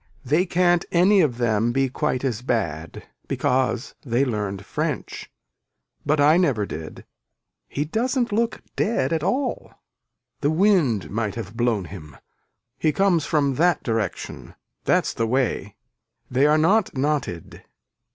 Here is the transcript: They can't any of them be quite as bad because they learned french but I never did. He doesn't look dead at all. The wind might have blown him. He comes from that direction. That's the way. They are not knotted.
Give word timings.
They 0.25 0.47
can't 0.47 0.83
any 0.91 1.21
of 1.21 1.37
them 1.37 1.71
be 1.71 1.87
quite 1.87 2.23
as 2.23 2.41
bad 2.41 3.03
because 3.27 3.93
they 4.03 4.25
learned 4.25 4.65
french 4.65 5.29
but 6.03 6.19
I 6.19 6.37
never 6.37 6.65
did. 6.65 7.05
He 7.69 7.85
doesn't 7.85 8.31
look 8.31 8.61
dead 8.75 9.13
at 9.13 9.21
all. 9.21 9.73
The 10.39 10.49
wind 10.49 11.11
might 11.11 11.35
have 11.35 11.55
blown 11.55 11.85
him. 11.85 12.17
He 12.79 12.91
comes 12.91 13.27
from 13.27 13.53
that 13.57 13.83
direction. 13.83 14.55
That's 14.85 15.13
the 15.13 15.27
way. 15.27 15.75
They 16.31 16.47
are 16.47 16.57
not 16.57 16.97
knotted. 16.97 17.61